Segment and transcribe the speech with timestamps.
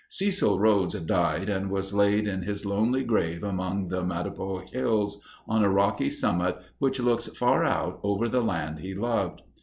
[0.09, 5.63] Cecil Rhodes died, and was laid in his lonely grave among the Matopo Hills, on
[5.63, 9.43] a rocky summit which looks far out over the land he loved.